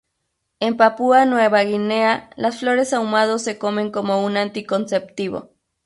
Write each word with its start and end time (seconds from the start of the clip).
En 0.59 0.77
Papúa 0.77 1.25
Nueva 1.25 1.61
Guinea 1.61 2.31
las 2.35 2.57
flores 2.57 2.91
ahumados 2.91 3.43
se 3.43 3.59
comen 3.59 3.91
como 3.91 4.25
un 4.25 4.35
anticonceptivo. 4.35 5.51